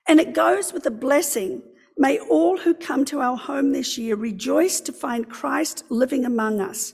And 0.07 0.19
it 0.19 0.33
goes 0.33 0.71
with 0.71 0.85
a 0.85 0.91
blessing. 0.91 1.61
May 1.97 2.19
all 2.19 2.57
who 2.57 2.73
come 2.73 3.03
to 3.05 3.19
our 3.19 3.37
home 3.37 3.71
this 3.71 3.97
year 3.97 4.15
rejoice 4.15 4.79
to 4.81 4.93
find 4.93 5.29
Christ 5.29 5.83
living 5.89 6.25
among 6.25 6.61
us. 6.61 6.93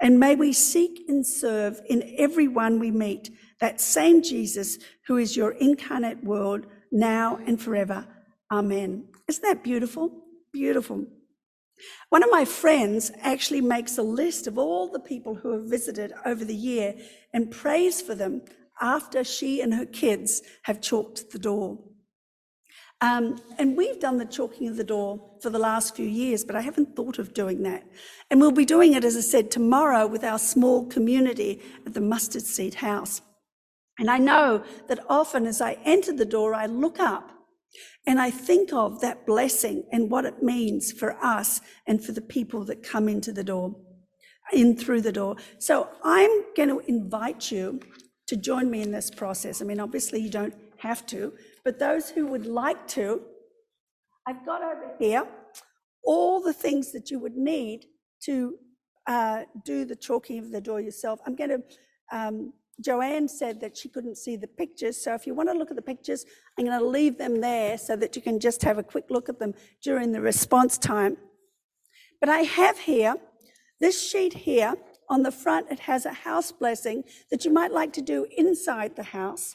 And 0.00 0.18
may 0.18 0.34
we 0.34 0.52
seek 0.52 1.04
and 1.08 1.26
serve 1.26 1.80
in 1.88 2.14
everyone 2.18 2.78
we 2.78 2.90
meet 2.90 3.30
that 3.60 3.80
same 3.80 4.22
Jesus 4.22 4.78
who 5.06 5.16
is 5.16 5.36
your 5.36 5.52
incarnate 5.52 6.22
world 6.24 6.66
now 6.90 7.38
and 7.46 7.60
forever. 7.60 8.06
Amen. 8.50 9.11
Isn't 9.28 9.42
that 9.42 9.64
beautiful? 9.64 10.24
Beautiful. 10.52 11.06
One 12.10 12.22
of 12.22 12.30
my 12.30 12.44
friends 12.44 13.10
actually 13.20 13.60
makes 13.60 13.98
a 13.98 14.02
list 14.02 14.46
of 14.46 14.58
all 14.58 14.88
the 14.88 15.00
people 15.00 15.34
who 15.34 15.52
have 15.52 15.64
visited 15.64 16.12
over 16.24 16.44
the 16.44 16.54
year 16.54 16.94
and 17.32 17.50
prays 17.50 18.00
for 18.00 18.14
them 18.14 18.42
after 18.80 19.24
she 19.24 19.60
and 19.60 19.74
her 19.74 19.86
kids 19.86 20.42
have 20.64 20.80
chalked 20.80 21.30
the 21.30 21.38
door. 21.38 21.78
Um, 23.00 23.40
and 23.58 23.76
we've 23.76 23.98
done 23.98 24.18
the 24.18 24.24
chalking 24.24 24.68
of 24.68 24.76
the 24.76 24.84
door 24.84 25.38
for 25.42 25.50
the 25.50 25.58
last 25.58 25.96
few 25.96 26.06
years, 26.06 26.44
but 26.44 26.54
I 26.54 26.60
haven't 26.60 26.94
thought 26.94 27.18
of 27.18 27.34
doing 27.34 27.62
that. 27.64 27.82
And 28.30 28.40
we'll 28.40 28.52
be 28.52 28.64
doing 28.64 28.92
it, 28.92 29.04
as 29.04 29.16
I 29.16 29.20
said, 29.20 29.50
tomorrow 29.50 30.06
with 30.06 30.22
our 30.22 30.38
small 30.38 30.86
community 30.86 31.60
at 31.84 31.94
the 31.94 32.00
Mustard 32.00 32.42
Seed 32.42 32.74
House. 32.74 33.20
And 33.98 34.08
I 34.08 34.18
know 34.18 34.62
that 34.86 35.00
often 35.08 35.46
as 35.46 35.60
I 35.60 35.78
enter 35.84 36.12
the 36.12 36.24
door, 36.24 36.54
I 36.54 36.66
look 36.66 37.00
up 37.00 37.32
and 38.06 38.20
I 38.20 38.30
think 38.30 38.72
of 38.72 39.00
that 39.00 39.26
blessing 39.26 39.84
and 39.92 40.10
what 40.10 40.24
it 40.24 40.42
means 40.42 40.92
for 40.92 41.16
us 41.24 41.60
and 41.86 42.04
for 42.04 42.12
the 42.12 42.20
people 42.20 42.64
that 42.64 42.82
come 42.82 43.08
into 43.08 43.32
the 43.32 43.44
door, 43.44 43.76
in 44.52 44.76
through 44.76 45.02
the 45.02 45.12
door. 45.12 45.36
So 45.58 45.88
I'm 46.02 46.52
going 46.54 46.68
to 46.68 46.80
invite 46.80 47.50
you 47.50 47.80
to 48.26 48.36
join 48.36 48.70
me 48.70 48.82
in 48.82 48.92
this 48.92 49.10
process. 49.10 49.62
I 49.62 49.64
mean, 49.64 49.80
obviously, 49.80 50.20
you 50.20 50.30
don't 50.30 50.54
have 50.78 51.06
to, 51.06 51.32
but 51.64 51.78
those 51.78 52.10
who 52.10 52.26
would 52.26 52.46
like 52.46 52.86
to, 52.88 53.22
I've 54.26 54.44
got 54.44 54.62
over 54.62 54.94
here 54.98 55.26
all 56.04 56.42
the 56.42 56.52
things 56.52 56.92
that 56.92 57.10
you 57.10 57.18
would 57.18 57.36
need 57.36 57.86
to 58.24 58.56
uh, 59.06 59.42
do 59.64 59.84
the 59.84 59.96
chalking 59.96 60.38
of 60.38 60.50
the 60.50 60.60
door 60.60 60.80
yourself. 60.80 61.20
I'm 61.26 61.36
going 61.36 61.50
to 61.50 61.62
um, 62.12 62.52
Joanne 62.80 63.28
said 63.28 63.60
that 63.60 63.76
she 63.76 63.88
couldn't 63.88 64.16
see 64.16 64.36
the 64.36 64.46
pictures, 64.46 64.96
so 64.96 65.14
if 65.14 65.26
you 65.26 65.34
want 65.34 65.48
to 65.50 65.54
look 65.54 65.70
at 65.70 65.76
the 65.76 65.82
pictures, 65.82 66.24
I'm 66.58 66.64
going 66.64 66.78
to 66.78 66.84
leave 66.84 67.18
them 67.18 67.40
there 67.40 67.78
so 67.78 67.96
that 67.96 68.16
you 68.16 68.22
can 68.22 68.40
just 68.40 68.62
have 68.62 68.78
a 68.78 68.82
quick 68.82 69.04
look 69.10 69.28
at 69.28 69.38
them 69.38 69.54
during 69.82 70.12
the 70.12 70.20
response 70.20 70.78
time. 70.78 71.16
But 72.20 72.28
I 72.28 72.40
have 72.40 72.78
here, 72.78 73.16
this 73.80 74.08
sheet 74.08 74.32
here, 74.32 74.74
on 75.08 75.22
the 75.22 75.30
front, 75.30 75.70
it 75.70 75.80
has 75.80 76.06
a 76.06 76.12
house 76.12 76.52
blessing 76.52 77.04
that 77.30 77.44
you 77.44 77.52
might 77.52 77.72
like 77.72 77.92
to 77.92 78.00
do 78.00 78.26
inside 78.36 78.96
the 78.96 79.02
house. 79.02 79.54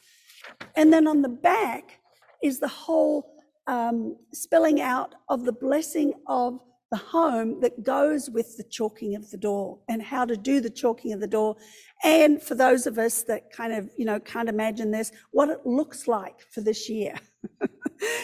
And 0.76 0.94
then 0.94 1.08
on 1.08 1.24
the 1.24 1.30
back 1.30 2.00
is 2.44 2.60
the 2.60 2.68
whole 2.68 3.34
um, 3.66 4.18
spelling 4.34 4.80
out 4.82 5.16
of 5.30 5.46
the 5.46 5.52
blessing 5.52 6.14
of 6.28 6.60
the 6.90 6.98
home 6.98 7.60
that 7.60 7.84
goes 7.84 8.30
with 8.30 8.56
the 8.56 8.64
chalking 8.64 9.16
of 9.16 9.30
the 9.30 9.38
door 9.38 9.80
and 9.90 10.02
how 10.02 10.24
to 10.26 10.38
do 10.38 10.62
the 10.62 10.70
chalking 10.70 11.12
of 11.12 11.20
the 11.20 11.28
door. 11.28 11.56
And 12.04 12.42
for 12.42 12.56
those 12.56 12.88
of 12.88 12.98
us 12.98 13.24
that 13.24 13.52
kind 13.52 13.74
of, 13.74 13.90
you 13.98 14.06
know, 14.06 14.20
can't 14.20 14.48
imagine 14.48 14.92
this, 14.92 15.12
what 15.32 15.50
it 15.50 15.66
looks 15.66 16.08
like 16.08 16.42
for 16.50 16.62
this 16.62 16.90
year. 16.90 17.16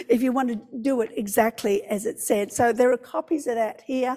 if 0.09 0.21
you 0.21 0.31
want 0.31 0.49
to 0.49 0.61
do 0.81 1.01
it 1.01 1.11
exactly 1.15 1.83
as 1.83 2.05
it 2.05 2.19
said. 2.19 2.51
So 2.51 2.71
there 2.71 2.91
are 2.91 2.97
copies 2.97 3.47
of 3.47 3.55
that 3.55 3.81
here. 3.85 4.15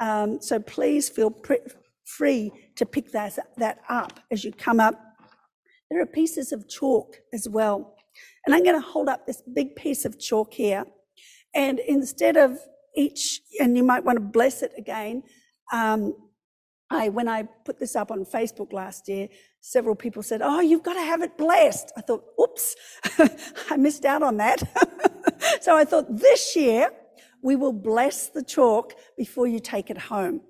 Um, 0.00 0.40
so 0.40 0.58
please 0.60 1.08
feel 1.08 1.30
pre- 1.30 1.58
free 2.04 2.52
to 2.76 2.84
pick 2.84 3.10
that, 3.12 3.38
that 3.56 3.80
up 3.88 4.20
as 4.30 4.44
you 4.44 4.52
come 4.52 4.80
up. 4.80 5.00
There 5.90 6.00
are 6.02 6.06
pieces 6.06 6.52
of 6.52 6.68
chalk 6.68 7.16
as 7.32 7.48
well. 7.48 7.94
And 8.44 8.54
I'm 8.54 8.62
going 8.62 8.80
to 8.80 8.86
hold 8.86 9.08
up 9.08 9.26
this 9.26 9.42
big 9.54 9.76
piece 9.76 10.04
of 10.04 10.18
chalk 10.18 10.52
here. 10.52 10.84
And 11.54 11.78
instead 11.80 12.36
of 12.36 12.58
each, 12.96 13.40
and 13.60 13.76
you 13.76 13.84
might 13.84 14.04
want 14.04 14.16
to 14.16 14.24
bless 14.24 14.62
it 14.62 14.72
again. 14.76 15.22
Um, 15.72 16.14
I, 16.90 17.10
when 17.10 17.28
I 17.28 17.42
put 17.64 17.78
this 17.78 17.94
up 17.94 18.10
on 18.10 18.24
Facebook 18.24 18.72
last 18.72 19.08
year, 19.08 19.28
several 19.60 19.94
people 19.94 20.22
said, 20.22 20.40
Oh, 20.42 20.60
you've 20.60 20.82
got 20.82 20.94
to 20.94 21.02
have 21.02 21.22
it 21.22 21.36
blessed. 21.36 21.92
I 21.96 22.00
thought, 22.00 22.24
Oops, 22.40 22.76
I 23.70 23.76
missed 23.76 24.04
out 24.04 24.22
on 24.22 24.38
that. 24.38 24.62
so 25.60 25.76
I 25.76 25.84
thought 25.84 26.06
this 26.08 26.56
year 26.56 26.90
we 27.42 27.56
will 27.56 27.72
bless 27.72 28.28
the 28.28 28.42
chalk 28.42 28.94
before 29.16 29.46
you 29.46 29.60
take 29.60 29.90
it 29.90 29.98
home. 29.98 30.40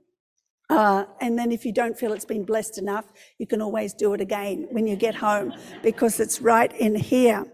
Uh, 0.70 1.05
and 1.20 1.38
then 1.38 1.51
if 1.51 1.64
you 1.64 1.72
don't 1.72 1.98
feel 1.98 2.12
it's 2.12 2.27
been 2.27 2.44
blessed 2.44 2.79
enough, 2.79 3.07
you 3.38 3.46
can 3.46 3.62
always 3.62 3.94
do 3.94 4.12
it 4.12 4.20
again 4.20 4.66
when 4.70 4.87
you 4.87 4.96
get 4.96 5.14
home 5.14 5.53
because 5.83 6.20
it's 6.20 6.40
right 6.42 6.74
in 6.77 6.94
here. 6.94 7.46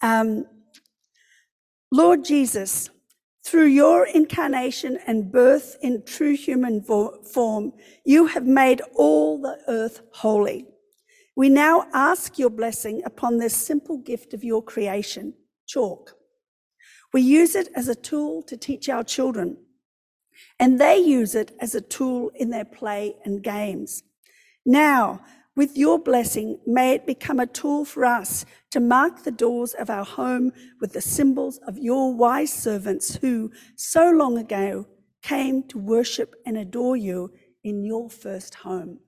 Um, 0.00 0.46
Lord 1.90 2.24
Jesus, 2.24 2.90
through 3.44 3.66
your 3.66 4.06
incarnation 4.06 4.98
and 5.06 5.32
birth 5.32 5.76
in 5.82 6.02
true 6.04 6.36
human 6.36 6.82
vo- 6.82 7.22
form, 7.22 7.72
you 8.04 8.26
have 8.26 8.46
made 8.46 8.82
all 8.94 9.40
the 9.40 9.58
earth 9.68 10.02
holy. 10.12 10.66
We 11.36 11.48
now 11.48 11.86
ask 11.94 12.38
your 12.38 12.50
blessing 12.50 13.02
upon 13.04 13.38
this 13.38 13.56
simple 13.56 13.98
gift 13.98 14.34
of 14.34 14.44
your 14.44 14.62
creation, 14.62 15.34
chalk. 15.66 16.16
We 17.12 17.22
use 17.22 17.54
it 17.54 17.68
as 17.74 17.88
a 17.88 17.94
tool 17.94 18.42
to 18.42 18.56
teach 18.56 18.88
our 18.88 19.02
children, 19.02 19.56
and 20.58 20.80
they 20.80 20.98
use 20.98 21.34
it 21.34 21.52
as 21.60 21.74
a 21.74 21.80
tool 21.80 22.30
in 22.34 22.50
their 22.50 22.64
play 22.64 23.16
and 23.24 23.42
games. 23.42 24.02
Now, 24.66 25.22
with 25.60 25.76
your 25.76 25.98
blessing, 25.98 26.58
may 26.66 26.94
it 26.94 27.04
become 27.04 27.38
a 27.38 27.46
tool 27.46 27.84
for 27.84 28.06
us 28.06 28.46
to 28.70 28.80
mark 28.80 29.24
the 29.24 29.30
doors 29.30 29.74
of 29.74 29.90
our 29.90 30.06
home 30.06 30.50
with 30.80 30.94
the 30.94 31.02
symbols 31.02 31.60
of 31.68 31.76
your 31.76 32.14
wise 32.14 32.50
servants 32.50 33.16
who 33.16 33.52
so 33.76 34.10
long 34.10 34.38
ago 34.38 34.86
came 35.20 35.62
to 35.62 35.76
worship 35.76 36.34
and 36.46 36.56
adore 36.56 36.96
you 36.96 37.30
in 37.62 37.84
your 37.84 38.08
first 38.08 38.54
home. 38.54 39.00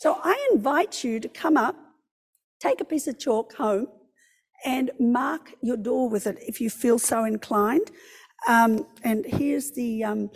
So 0.00 0.18
I 0.24 0.48
invite 0.52 1.04
you 1.04 1.20
to 1.20 1.28
come 1.28 1.56
up, 1.56 1.76
take 2.58 2.80
a 2.80 2.84
piece 2.84 3.06
of 3.06 3.20
chalk 3.20 3.54
home, 3.54 3.86
and 4.64 4.90
mark 4.98 5.52
your 5.62 5.76
door 5.76 6.08
with 6.08 6.26
it 6.26 6.36
if 6.40 6.60
you 6.60 6.68
feel 6.68 6.98
so 6.98 7.22
inclined. 7.22 7.92
Um, 8.48 8.88
and 9.04 9.24
here's 9.24 9.70
the 9.70 10.02
um, 10.02 10.30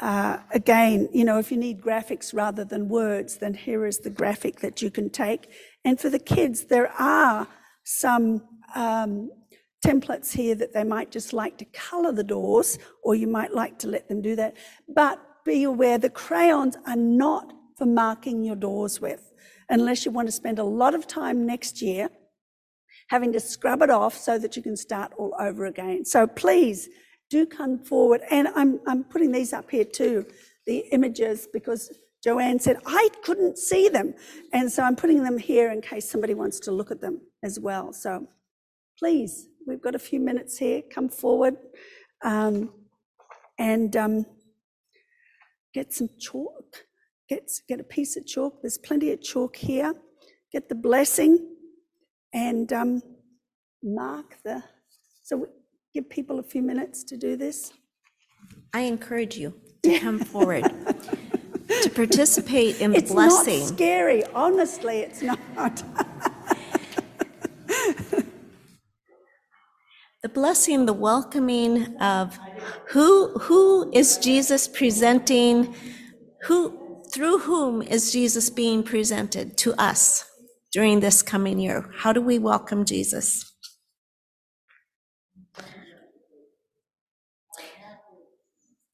uh, 0.00 0.38
again, 0.52 1.08
you 1.12 1.24
know, 1.24 1.38
if 1.38 1.50
you 1.50 1.56
need 1.56 1.80
graphics 1.80 2.34
rather 2.34 2.64
than 2.64 2.88
words, 2.88 3.38
then 3.38 3.54
here 3.54 3.86
is 3.86 3.98
the 3.98 4.10
graphic 4.10 4.60
that 4.60 4.82
you 4.82 4.90
can 4.90 5.08
take. 5.08 5.50
And 5.84 5.98
for 5.98 6.10
the 6.10 6.18
kids, 6.18 6.64
there 6.64 6.92
are 6.98 7.48
some 7.84 8.42
um, 8.74 9.30
templates 9.84 10.32
here 10.32 10.54
that 10.54 10.74
they 10.74 10.84
might 10.84 11.10
just 11.10 11.32
like 11.32 11.56
to 11.58 11.64
colour 11.66 12.12
the 12.12 12.24
doors, 12.24 12.78
or 13.02 13.14
you 13.14 13.26
might 13.26 13.54
like 13.54 13.78
to 13.78 13.88
let 13.88 14.08
them 14.08 14.20
do 14.20 14.36
that. 14.36 14.56
But 14.94 15.18
be 15.44 15.62
aware 15.62 15.96
the 15.96 16.10
crayons 16.10 16.76
are 16.86 16.96
not 16.96 17.52
for 17.78 17.86
marking 17.86 18.44
your 18.44 18.56
doors 18.56 19.00
with, 19.00 19.32
unless 19.70 20.04
you 20.04 20.10
want 20.10 20.28
to 20.28 20.32
spend 20.32 20.58
a 20.58 20.64
lot 20.64 20.94
of 20.94 21.06
time 21.06 21.46
next 21.46 21.80
year 21.80 22.10
having 23.08 23.32
to 23.32 23.40
scrub 23.40 23.82
it 23.82 23.90
off 23.90 24.16
so 24.16 24.38
that 24.38 24.56
you 24.56 24.62
can 24.62 24.76
start 24.76 25.12
all 25.16 25.32
over 25.38 25.66
again. 25.66 26.04
So 26.04 26.26
please 26.26 26.88
do 27.30 27.46
come 27.46 27.78
forward. 27.78 28.22
And 28.30 28.48
I'm, 28.48 28.80
I'm 28.86 29.04
putting 29.04 29.32
these 29.32 29.52
up 29.52 29.70
here 29.70 29.84
too, 29.84 30.26
the 30.66 30.78
images, 30.92 31.48
because 31.52 31.90
Joanne 32.22 32.58
said 32.58 32.78
I 32.86 33.08
couldn't 33.22 33.58
see 33.58 33.88
them. 33.88 34.14
And 34.52 34.70
so 34.70 34.82
I'm 34.82 34.96
putting 34.96 35.22
them 35.22 35.38
here 35.38 35.70
in 35.70 35.80
case 35.80 36.10
somebody 36.10 36.34
wants 36.34 36.58
to 36.60 36.72
look 36.72 36.90
at 36.90 37.00
them 37.00 37.20
as 37.42 37.60
well. 37.60 37.92
So 37.92 38.26
please, 38.98 39.48
we've 39.66 39.82
got 39.82 39.94
a 39.94 39.98
few 39.98 40.20
minutes 40.20 40.58
here. 40.58 40.82
Come 40.92 41.08
forward 41.08 41.56
um, 42.24 42.72
and 43.58 43.96
um, 43.96 44.26
get 45.72 45.92
some 45.92 46.08
chalk. 46.18 46.84
Get, 47.28 47.50
get 47.68 47.80
a 47.80 47.84
piece 47.84 48.16
of 48.16 48.26
chalk. 48.26 48.62
There's 48.62 48.78
plenty 48.78 49.12
of 49.12 49.20
chalk 49.20 49.56
here. 49.56 49.94
Get 50.52 50.68
the 50.68 50.74
blessing 50.74 51.56
and 52.32 52.72
um, 52.72 53.02
mark 53.82 54.36
the. 54.44 54.62
So 55.22 55.48
give 55.96 56.10
people 56.10 56.38
a 56.38 56.42
few 56.42 56.62
minutes 56.62 57.02
to 57.04 57.16
do 57.16 57.36
this? 57.36 57.72
I 58.74 58.80
encourage 58.80 59.38
you 59.38 59.54
to 59.82 59.98
come 59.98 60.18
forward, 60.18 60.64
to 61.82 61.90
participate 61.90 62.80
in 62.82 62.92
the 62.92 62.98
It's 62.98 63.12
not 63.12 63.46
blessing. 63.46 63.66
scary, 63.66 64.22
honestly, 64.34 64.98
it's 64.98 65.22
not. 65.22 65.82
The 70.22 70.28
blessing, 70.28 70.86
the 70.86 70.92
welcoming 70.92 71.96
of 71.98 72.38
who, 72.88 73.38
who 73.38 73.90
is 73.92 74.18
Jesus 74.18 74.68
presenting, 74.68 75.74
who, 76.42 77.02
through 77.12 77.38
whom 77.38 77.80
is 77.80 78.12
Jesus 78.12 78.50
being 78.50 78.82
presented 78.82 79.56
to 79.58 79.72
us 79.80 80.28
during 80.72 81.00
this 81.00 81.22
coming 81.22 81.58
year? 81.58 81.90
How 81.98 82.12
do 82.12 82.20
we 82.20 82.38
welcome 82.38 82.84
Jesus? 82.84 83.55